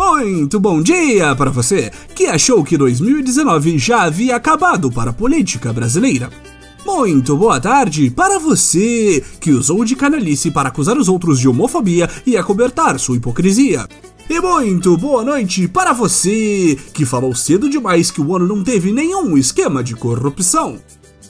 Muito 0.00 0.58
bom 0.58 0.80
dia 0.80 1.36
para 1.36 1.50
você 1.50 1.92
que 2.14 2.24
achou 2.24 2.64
que 2.64 2.78
2019 2.78 3.76
já 3.78 4.04
havia 4.04 4.34
acabado 4.34 4.90
para 4.90 5.10
a 5.10 5.12
política 5.12 5.74
brasileira. 5.74 6.30
Muito 6.86 7.36
boa 7.36 7.60
tarde 7.60 8.08
para 8.08 8.38
você 8.38 9.22
que 9.38 9.50
usou 9.50 9.84
de 9.84 9.94
canalice 9.94 10.50
para 10.50 10.70
acusar 10.70 10.96
os 10.96 11.06
outros 11.06 11.38
de 11.38 11.46
homofobia 11.46 12.08
e 12.24 12.34
acobertar 12.34 12.98
sua 12.98 13.16
hipocrisia. 13.16 13.86
E 14.28 14.40
muito 14.40 14.96
boa 14.96 15.22
noite 15.22 15.68
para 15.68 15.92
você 15.92 16.78
que 16.94 17.04
falou 17.04 17.34
cedo 17.34 17.68
demais 17.68 18.10
que 18.10 18.22
o 18.22 18.34
ano 18.34 18.48
não 18.48 18.64
teve 18.64 18.92
nenhum 18.92 19.36
esquema 19.36 19.84
de 19.84 19.94
corrupção. 19.94 20.78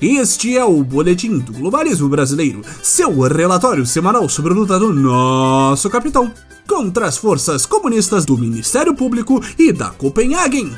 Este 0.00 0.56
é 0.56 0.64
o 0.64 0.84
Boletim 0.84 1.40
do 1.40 1.52
Globalismo 1.52 2.08
Brasileiro, 2.08 2.62
seu 2.80 3.22
relatório 3.22 3.84
semanal 3.84 4.28
sobre 4.28 4.52
a 4.52 4.56
luta 4.56 4.78
do 4.78 4.92
nosso 4.92 5.90
capitão 5.90 6.32
contra 6.66 7.06
as 7.06 7.16
forças 7.16 7.66
comunistas 7.66 8.24
do 8.24 8.38
Ministério 8.38 8.94
Público 8.94 9.42
e 9.58 9.72
da 9.72 9.90
Copenhagen. 9.90 10.72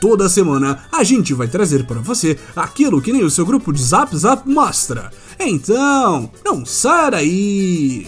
Toda 0.00 0.28
semana 0.30 0.84
a 0.90 1.04
gente 1.04 1.34
vai 1.34 1.46
trazer 1.46 1.84
para 1.84 2.00
você 2.00 2.38
aquilo 2.56 3.02
que 3.02 3.12
nem 3.12 3.22
o 3.22 3.30
seu 3.30 3.44
grupo 3.44 3.72
de 3.72 3.82
Zap 3.82 4.16
Zap 4.16 4.48
mostra. 4.48 5.10
Então, 5.38 6.30
não 6.44 6.64
sai 6.64 7.10
daí! 7.10 8.06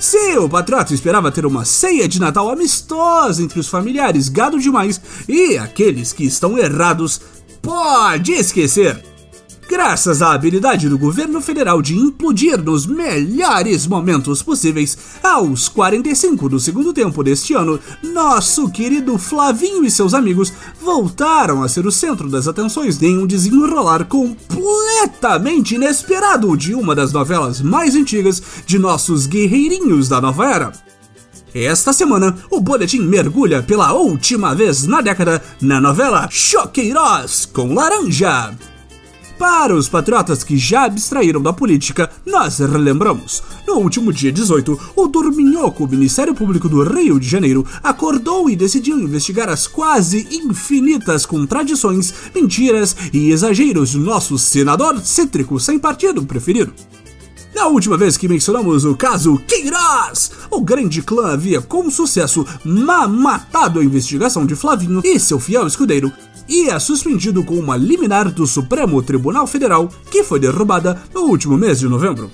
Se 0.00 0.38
o 0.38 0.48
patriota 0.48 0.94
esperava 0.94 1.30
ter 1.30 1.44
uma 1.44 1.64
ceia 1.64 2.08
de 2.08 2.20
Natal 2.20 2.48
amistosa 2.48 3.42
entre 3.42 3.60
os 3.60 3.68
familiares 3.68 4.28
gado 4.28 4.58
demais 4.58 5.00
e 5.28 5.58
aqueles 5.58 6.12
que 6.12 6.24
estão 6.24 6.56
errados, 6.56 7.20
pode 7.60 8.32
esquecer! 8.32 9.15
Graças 9.68 10.22
à 10.22 10.32
habilidade 10.32 10.88
do 10.88 10.96
governo 10.96 11.40
federal 11.40 11.82
de 11.82 11.96
implodir 11.96 12.62
nos 12.62 12.86
melhores 12.86 13.84
momentos 13.84 14.40
possíveis, 14.40 14.96
aos 15.20 15.68
45 15.68 16.48
do 16.48 16.60
segundo 16.60 16.92
tempo 16.92 17.22
deste 17.24 17.52
ano, 17.52 17.80
nosso 18.00 18.70
querido 18.70 19.18
Flavinho 19.18 19.84
e 19.84 19.90
seus 19.90 20.14
amigos 20.14 20.52
voltaram 20.80 21.64
a 21.64 21.68
ser 21.68 21.84
o 21.84 21.90
centro 21.90 22.28
das 22.28 22.46
atenções 22.46 23.02
em 23.02 23.18
um 23.18 23.26
desenrolar 23.26 24.04
completamente 24.04 25.74
inesperado 25.74 26.56
de 26.56 26.72
uma 26.72 26.94
das 26.94 27.12
novelas 27.12 27.60
mais 27.60 27.96
antigas 27.96 28.40
de 28.64 28.78
nossos 28.78 29.26
guerreirinhos 29.26 30.08
da 30.08 30.20
nova 30.20 30.46
era. 30.48 30.72
Esta 31.52 31.92
semana, 31.92 32.36
o 32.50 32.60
boletim 32.60 33.00
mergulha 33.00 33.64
pela 33.64 33.92
última 33.94 34.54
vez 34.54 34.86
na 34.86 35.00
década 35.00 35.42
na 35.60 35.80
novela 35.80 36.28
Choqueiroz 36.30 37.46
com 37.46 37.74
Laranja. 37.74 38.54
Para 39.38 39.76
os 39.76 39.86
patriotas 39.86 40.42
que 40.42 40.56
já 40.56 40.84
abstraíram 40.84 41.42
da 41.42 41.52
política, 41.52 42.10
nós 42.24 42.58
relembramos. 42.58 43.42
No 43.66 43.74
último 43.74 44.10
dia 44.10 44.32
18, 44.32 44.92
o 44.96 45.06
Dorminhoco, 45.08 45.86
Ministério 45.86 46.34
Público 46.34 46.70
do 46.70 46.82
Rio 46.82 47.20
de 47.20 47.28
Janeiro, 47.28 47.66
acordou 47.82 48.48
e 48.48 48.56
decidiu 48.56 48.98
investigar 48.98 49.50
as 49.50 49.66
quase 49.66 50.26
infinitas 50.30 51.26
contradições, 51.26 52.14
mentiras 52.34 52.96
e 53.12 53.30
exageros 53.30 53.92
do 53.92 54.00
nosso 54.00 54.38
senador 54.38 55.00
cítrico 55.00 55.60
sem 55.60 55.78
partido 55.78 56.24
preferido. 56.24 56.72
Na 57.54 57.68
última 57.68 57.96
vez 57.96 58.18
que 58.18 58.28
mencionamos 58.28 58.84
o 58.84 58.94
caso 58.94 59.38
Queiroz, 59.46 59.75
o 60.50 60.60
grande 60.60 61.00
clã 61.00 61.32
havia 61.32 61.60
com 61.60 61.88
sucesso 61.90 62.44
mamatado 62.64 63.78
a 63.78 63.84
investigação 63.84 64.44
de 64.44 64.56
Flavinho 64.56 65.00
e 65.04 65.20
seu 65.20 65.38
fiel 65.38 65.66
escudeiro, 65.66 66.12
e 66.48 66.68
é 66.68 66.78
suspendido 66.78 67.44
com 67.44 67.54
uma 67.54 67.76
liminar 67.76 68.30
do 68.30 68.46
Supremo 68.46 69.00
Tribunal 69.02 69.46
Federal, 69.46 69.88
que 70.10 70.24
foi 70.24 70.40
derrubada 70.40 71.00
no 71.14 71.22
último 71.22 71.56
mês 71.56 71.78
de 71.78 71.88
novembro. 71.88 72.30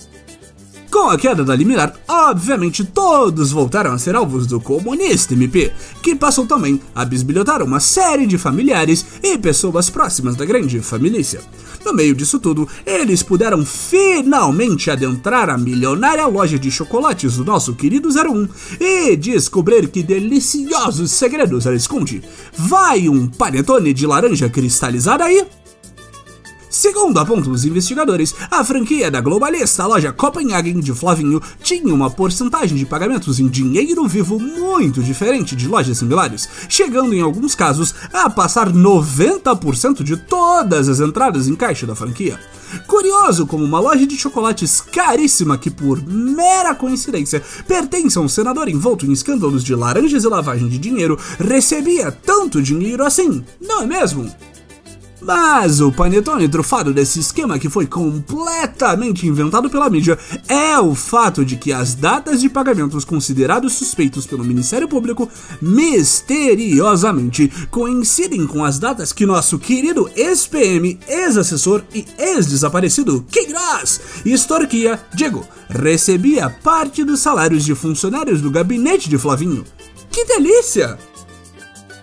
Com 0.93 1.09
a 1.09 1.17
queda 1.17 1.43
da 1.43 1.57
liminar, 1.57 1.95
obviamente 2.07 2.85
todos 2.85 3.51
voltaram 3.51 3.93
a 3.93 3.99
ser 3.99 4.15
alvos 4.15 4.47
do 4.47 4.61
comunista 4.61 5.33
MP, 5.33 5.73
que 6.03 6.15
passou 6.15 6.47
também 6.47 6.79
a 6.95 7.03
bisbilhotar 7.03 7.63
uma 7.63 7.81
série 7.81 8.27
de 8.27 8.37
familiares 8.37 9.07
e 9.23 9.39
pessoas 9.39 9.89
próximas 9.89 10.37
da 10.37 10.45
grande 10.45 10.81
família. 10.81 11.41
No 11.83 11.95
meio 11.95 12.15
disso 12.15 12.39
tudo, 12.39 12.69
eles 12.85 13.23
puderam 13.23 13.65
finalmente 13.65 14.91
adentrar 14.91 15.49
a 15.49 15.57
milionária 15.57 16.27
loja 16.27 16.59
de 16.59 16.71
chocolates 16.71 17.39
do 17.39 17.45
nosso 17.45 17.75
querido 17.75 18.11
01 18.11 18.49
e 18.79 19.17
descobrir 19.17 19.89
que 19.89 20.03
deliciosos 20.03 21.11
segredos 21.11 21.65
ela 21.65 21.75
esconde. 21.75 22.23
Vai 22.55 23.09
um 23.09 23.27
panetone 23.27 23.95
de 23.95 24.07
laranja 24.07 24.51
cristalizada 24.51 25.25
aí? 25.25 25.43
Segundo 26.83 27.17
apontam 27.21 27.53
os 27.53 27.65
investigadores, 27.65 28.35
a 28.51 28.65
franquia 28.65 29.09
da 29.09 29.21
globalista 29.21 29.87
loja 29.87 30.13
Copenhagen 30.13 30.81
de 30.81 30.93
Flavinho 30.93 31.41
tinha 31.63 31.95
uma 31.95 32.11
porcentagem 32.11 32.77
de 32.77 32.85
pagamentos 32.85 33.39
em 33.39 33.47
dinheiro 33.47 34.05
vivo 34.09 34.37
muito 34.41 35.01
diferente 35.01 35.55
de 35.55 35.69
lojas 35.69 35.99
similares, 35.99 36.49
chegando 36.69 37.15
em 37.15 37.21
alguns 37.21 37.55
casos 37.55 37.95
a 38.13 38.29
passar 38.29 38.73
90% 38.73 40.03
de 40.03 40.17
todas 40.17 40.89
as 40.89 40.99
entradas 40.99 41.47
em 41.47 41.55
caixa 41.55 41.87
da 41.87 41.95
franquia. 41.95 42.37
Curioso 42.89 43.47
como 43.47 43.63
uma 43.63 43.79
loja 43.79 44.05
de 44.05 44.17
chocolates 44.17 44.81
caríssima 44.81 45.57
que, 45.57 45.71
por 45.71 46.03
mera 46.05 46.75
coincidência, 46.75 47.41
pertence 47.69 48.19
a 48.19 48.21
um 48.21 48.29
senador 48.29 48.69
envolto 48.69 49.07
em 49.07 49.13
escândalos 49.13 49.63
de 49.63 49.73
laranjas 49.73 50.25
e 50.25 50.29
lavagem 50.29 50.69
de 50.69 50.79
dinheiro, 50.79 51.17
recebia 51.39 52.11
tanto 52.11 52.61
dinheiro 52.61 53.05
assim, 53.05 53.45
não 53.61 53.83
é 53.83 53.87
mesmo? 53.87 54.29
Mas 55.25 55.81
o 55.81 55.93
panetone 55.93 56.49
trufado 56.49 56.93
desse 56.93 57.21
esquema 57.21 57.59
que 57.59 57.69
foi 57.69 57.87
completamente 57.87 59.27
inventado 59.27 59.71
pela 59.71 59.89
mídia 59.89 60.19
é 60.49 60.77
o 60.79 60.97
fato 60.97 61.45
de 61.45 61.57
que 61.57 61.73
as 61.73 61.95
datas 61.95 62.41
de 62.41 62.49
pagamentos 62.49 63.05
considerados 63.05 63.75
suspeitos 63.75 64.27
pelo 64.27 64.45
Ministério 64.45 64.89
Público 64.89 65.29
misteriosamente 65.61 67.53
coincidem 67.71 68.47
com 68.47 68.65
as 68.65 68.81
datas 68.81 69.13
que 69.13 69.25
nosso 69.25 69.59
querido 69.59 70.11
ex-PM, 70.17 70.99
ex-assessor 71.07 71.83
e 71.95 72.05
ex-desaparecido 72.19 73.25
Queiroz 73.31 74.01
extorquia, 74.25 74.99
digo, 75.15 75.47
recebia 75.69 76.51
parte 76.51 77.05
dos 77.05 77.21
salários 77.21 77.65
de 77.65 77.75
funcionários 77.75 78.41
do 78.41 78.51
gabinete 78.51 79.09
de 79.09 79.19
Flavinho. 79.19 79.65
Que 80.11 80.25
delícia! 80.25 80.99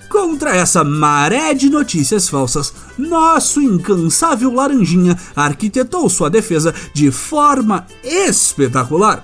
Contra 0.09 0.55
essa 0.55 0.83
maré 0.83 1.53
de 1.53 1.69
notícias 1.69 2.27
falsas, 2.27 2.73
nosso 2.97 3.61
incansável 3.61 4.51
Laranjinha 4.51 5.15
arquitetou 5.35 6.09
sua 6.09 6.31
defesa 6.31 6.73
de 6.93 7.11
forma 7.11 7.85
espetacular. 8.03 9.23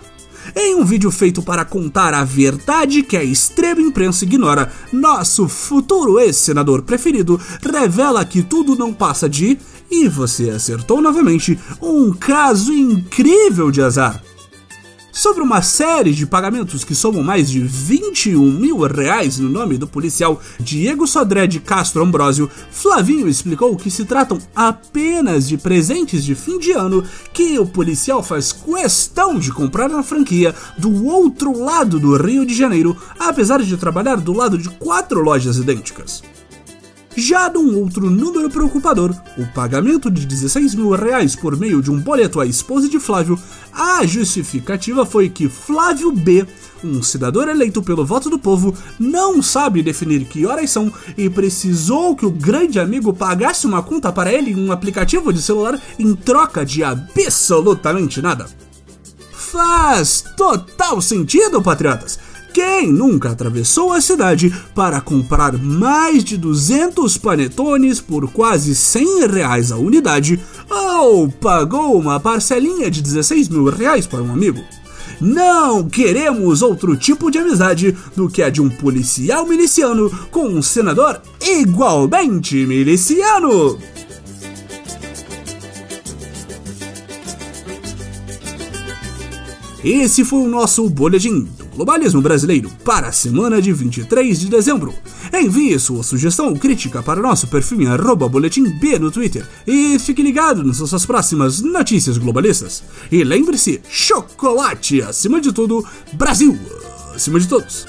Em 0.55 0.75
um 0.75 0.85
vídeo 0.85 1.09
feito 1.09 1.41
para 1.41 1.65
contar 1.65 2.13
a 2.13 2.23
verdade 2.23 3.01
que 3.01 3.17
a 3.17 3.23
extrema 3.23 3.81
imprensa 3.81 4.25
ignora, 4.25 4.71
nosso 4.93 5.47
futuro 5.49 6.19
ex-senador 6.19 6.83
preferido 6.83 7.41
revela 7.63 8.23
que 8.23 8.43
tudo 8.43 8.75
não 8.75 8.93
passa 8.93 9.27
de, 9.27 9.57
e 9.89 10.07
você 10.07 10.51
acertou 10.51 11.01
novamente, 11.01 11.59
um 11.81 12.13
caso 12.13 12.71
incrível 12.71 13.71
de 13.71 13.81
azar 13.81 14.21
sobre 15.15 15.41
uma 15.41 15.61
série 15.61 16.11
de 16.11 16.27
pagamentos 16.27 16.83
que 16.83 16.93
somam 16.93 17.23
mais 17.23 17.49
de 17.49 17.61
21 17.61 18.51
mil 18.51 18.79
reais 18.79 19.39
no 19.39 19.47
nome 19.47 19.77
do 19.77 19.87
policial 19.87 20.41
Diego 20.59 21.07
Sodré 21.07 21.47
de 21.47 21.61
Castro 21.61 22.03
Ambrosio, 22.03 22.51
Flavinho 22.69 23.29
explicou 23.29 23.77
que 23.77 23.89
se 23.89 24.03
tratam 24.03 24.37
apenas 24.53 25.47
de 25.47 25.57
presentes 25.57 26.21
de 26.25 26.35
fim 26.35 26.59
de 26.59 26.73
ano 26.73 27.01
que 27.31 27.57
o 27.57 27.65
policial 27.65 28.21
faz 28.21 28.51
questão 28.51 29.39
de 29.39 29.53
comprar 29.53 29.87
na 29.87 30.03
franquia 30.03 30.53
do 30.77 31.05
outro 31.05 31.57
lado 31.57 31.97
do 31.97 32.17
Rio 32.17 32.45
de 32.45 32.53
Janeiro, 32.53 32.97
apesar 33.17 33.61
de 33.61 33.77
trabalhar 33.77 34.17
do 34.17 34.33
lado 34.33 34.57
de 34.57 34.67
quatro 34.67 35.21
lojas 35.21 35.55
idênticas. 35.55 36.21
Já 37.17 37.47
de 37.47 37.57
um 37.57 37.79
outro 37.79 38.09
número 38.09 38.49
preocupador, 38.49 39.15
o 39.37 39.45
pagamento 39.53 40.11
de 40.11 40.25
16 40.25 40.75
mil 40.75 40.89
reais 40.89 41.33
por 41.33 41.57
meio 41.57 41.81
de 41.81 41.89
um 41.89 41.97
boleto 41.97 42.41
à 42.41 42.45
esposa 42.45 42.89
de 42.89 42.99
Flávio, 42.99 43.39
a 43.71 44.05
justificativa 44.05 45.05
foi 45.05 45.29
que 45.29 45.47
Flávio 45.47 46.11
B, 46.11 46.45
um 46.83 47.01
cidadão 47.01 47.49
eleito 47.49 47.81
pelo 47.81 48.05
voto 48.05 48.29
do 48.29 48.37
povo, 48.37 48.75
não 48.99 49.41
sabe 49.41 49.81
definir 49.81 50.25
que 50.25 50.45
horas 50.45 50.69
são 50.69 50.91
e 51.17 51.29
precisou 51.29 52.17
que 52.17 52.25
o 52.25 52.31
grande 52.31 52.81
amigo 52.81 53.13
pagasse 53.13 53.65
uma 53.65 53.81
conta 53.81 54.11
para 54.11 54.33
ele 54.33 54.51
em 54.51 54.67
um 54.67 54.73
aplicativo 54.73 55.31
de 55.31 55.41
celular 55.41 55.81
em 55.97 56.13
troca 56.13 56.65
de 56.65 56.83
absolutamente 56.83 58.21
nada. 58.21 58.45
Faz 59.31 60.21
total 60.35 61.01
sentido, 61.01 61.61
patriotas! 61.61 62.24
Quem 62.55 62.89
nunca 62.89 63.31
atravessou 63.31 63.91
a 63.91 63.99
cidade 63.99 64.49
para 64.73 65.01
comprar 65.01 65.57
mais 65.57 66.23
de 66.23 66.37
200 66.37 67.17
panetones 67.17 67.99
por 67.99 68.31
quase 68.31 68.73
100 68.73 69.27
reais 69.27 69.73
a 69.73 69.75
unidade 69.75 70.39
ou 70.69 71.29
pagou 71.29 71.99
uma 71.99 72.17
parcelinha 72.17 72.89
de 72.89 73.01
16 73.01 73.49
mil 73.49 73.65
reais 73.65 74.07
para 74.07 74.23
um 74.23 74.31
amigo? 74.31 74.63
Não 75.19 75.83
queremos 75.89 76.61
outro 76.61 76.95
tipo 76.95 77.29
de 77.29 77.39
amizade 77.39 77.93
do 78.15 78.29
que 78.29 78.41
a 78.41 78.49
de 78.49 78.61
um 78.61 78.69
policial 78.69 79.45
miliciano 79.45 80.09
com 80.31 80.47
um 80.47 80.61
senador 80.61 81.21
igualmente 81.41 82.65
miliciano. 82.65 83.77
Esse 89.85 90.25
foi 90.25 90.39
o 90.39 90.49
nosso 90.49 90.89
boletim 90.89 91.41
do 91.41 91.65
globalismo 91.65 92.19
brasileiro 92.19 92.71
para 92.83 93.09
a 93.09 93.11
semana 93.11 93.61
de 93.61 93.71
23 93.71 94.39
de 94.39 94.49
dezembro. 94.49 94.91
Envie 95.31 95.77
sua 95.77 96.01
sugestão 96.01 96.47
ou 96.47 96.57
crítica 96.57 97.03
para 97.03 97.21
nosso 97.21 97.45
perfil 97.45 97.83
em 97.83 97.85
arroba 97.85 98.27
no 98.27 99.11
Twitter 99.11 99.47
e 99.67 99.99
fique 99.99 100.23
ligado 100.23 100.63
nas 100.63 100.79
nossas 100.79 101.05
próximas 101.05 101.61
notícias 101.61 102.17
globalistas. 102.17 102.83
E 103.11 103.23
lembre-se, 103.23 103.79
chocolate 103.87 105.03
acima 105.03 105.39
de 105.39 105.53
tudo, 105.53 105.85
Brasil 106.13 106.57
acima 107.13 107.39
de 107.39 107.47
todos. 107.47 107.85